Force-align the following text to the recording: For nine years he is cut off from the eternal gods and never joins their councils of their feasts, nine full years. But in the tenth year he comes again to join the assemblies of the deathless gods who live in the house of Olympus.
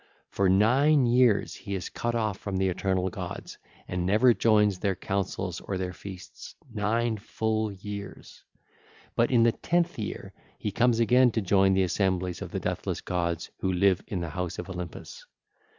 For 0.31 0.49
nine 0.49 1.05
years 1.05 1.53
he 1.53 1.75
is 1.75 1.89
cut 1.89 2.15
off 2.15 2.39
from 2.39 2.57
the 2.57 2.69
eternal 2.69 3.11
gods 3.11 3.59
and 3.87 4.03
never 4.03 4.33
joins 4.33 4.79
their 4.79 4.95
councils 4.95 5.61
of 5.61 5.77
their 5.77 5.93
feasts, 5.93 6.55
nine 6.73 7.17
full 7.17 7.71
years. 7.71 8.41
But 9.15 9.29
in 9.29 9.43
the 9.43 9.51
tenth 9.51 9.99
year 9.99 10.33
he 10.57 10.71
comes 10.71 10.99
again 10.99 11.29
to 11.33 11.41
join 11.41 11.75
the 11.75 11.83
assemblies 11.83 12.41
of 12.41 12.49
the 12.49 12.59
deathless 12.59 12.99
gods 12.99 13.51
who 13.59 13.71
live 13.71 14.01
in 14.07 14.21
the 14.21 14.29
house 14.29 14.57
of 14.57 14.71
Olympus. 14.71 15.23